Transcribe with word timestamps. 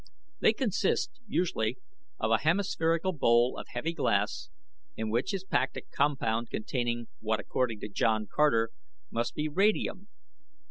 They 0.39 0.53
consist, 0.53 1.11
usually, 1.27 1.77
of 2.17 2.31
a 2.31 2.39
hemispherical 2.39 3.13
bowl 3.13 3.55
of 3.59 3.67
heavy 3.69 3.93
glass 3.93 4.49
in 4.97 5.11
which 5.11 5.31
is 5.31 5.43
packed 5.43 5.77
a 5.77 5.81
compound 5.81 6.49
containing 6.49 7.05
what, 7.19 7.39
according 7.39 7.81
to 7.81 7.87
John 7.87 8.25
Carter, 8.25 8.71
must 9.11 9.35
be 9.35 9.47
radium. 9.47 10.07